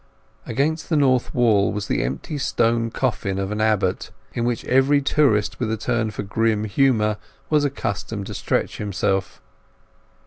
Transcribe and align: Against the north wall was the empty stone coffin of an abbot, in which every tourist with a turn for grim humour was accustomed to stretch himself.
Against 0.47 0.89
the 0.89 0.95
north 0.97 1.31
wall 1.31 1.71
was 1.71 1.87
the 1.87 2.01
empty 2.01 2.39
stone 2.39 2.89
coffin 2.89 3.37
of 3.37 3.51
an 3.51 3.61
abbot, 3.61 4.09
in 4.33 4.45
which 4.45 4.65
every 4.65 4.99
tourist 4.99 5.59
with 5.59 5.71
a 5.71 5.77
turn 5.77 6.09
for 6.09 6.23
grim 6.23 6.63
humour 6.63 7.17
was 7.51 7.63
accustomed 7.63 8.25
to 8.25 8.33
stretch 8.33 8.77
himself. 8.77 9.39